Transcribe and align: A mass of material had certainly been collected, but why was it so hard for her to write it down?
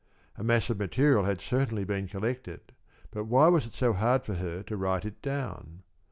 A 0.35 0.43
mass 0.43 0.67
of 0.71 0.79
material 0.79 1.25
had 1.25 1.41
certainly 1.41 1.83
been 1.83 2.07
collected, 2.07 2.71
but 3.11 3.25
why 3.25 3.49
was 3.49 3.67
it 3.67 3.73
so 3.73 3.93
hard 3.93 4.23
for 4.23 4.33
her 4.33 4.63
to 4.63 4.75
write 4.75 5.05
it 5.05 5.21
down? 5.21 5.83